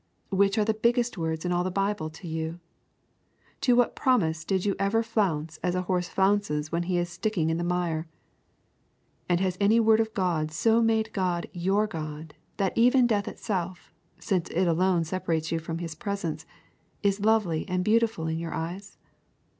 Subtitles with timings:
[0.31, 2.59] Which are the biggest words in all the Bible to you?
[3.61, 7.51] To what promise did you ever flounce as a horse flounces when he is sticking
[7.51, 8.07] in the mire?
[9.29, 13.93] And has any word of God so made God your God that even death itself,
[14.17, 16.47] since it alone separates you from His presence,
[17.03, 18.97] is lovely and beautiful in your eyes?